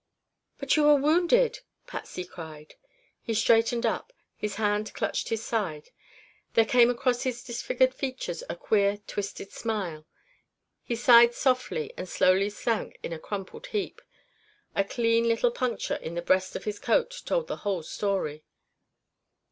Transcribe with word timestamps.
"But 0.57 0.75
you 0.75 0.87
are 0.87 0.97
wounded" 0.99 1.59
Patsy 1.85 2.23
cried. 2.25 2.73
He 3.21 3.35
straightened 3.35 3.85
up 3.85 4.11
his 4.35 4.55
hand 4.55 4.91
clutched 4.95 5.29
his 5.29 5.45
side 5.45 5.91
there 6.55 6.65
came 6.65 6.89
across 6.89 7.21
his 7.21 7.43
disfigured 7.43 7.93
features 7.93 8.43
a 8.49 8.55
queer 8.55 8.97
twisted 9.05 9.51
smile 9.51 10.07
he 10.81 10.95
sighed 10.95 11.35
softly 11.35 11.93
and 11.99 12.09
slowly 12.09 12.49
sank 12.49 12.97
in 13.03 13.13
a 13.13 13.19
crumpled 13.19 13.67
heap. 13.67 14.01
A 14.75 14.83
clean 14.83 15.25
little 15.27 15.51
puncture 15.51 15.97
in 15.97 16.15
the 16.15 16.23
breast 16.23 16.55
of 16.55 16.63
his 16.63 16.79
coat 16.79 17.21
told 17.27 17.45
the 17.45 17.57
whole 17.57 17.83
story. 17.83 18.43